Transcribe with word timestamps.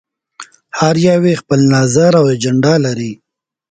هر 0.79 0.95
يو 1.07 1.21
یې 1.29 1.33
خپل 1.41 1.59
نظر 1.75 2.11
او 2.19 2.25
اجنډا 2.33 2.73
لري. 2.85 3.11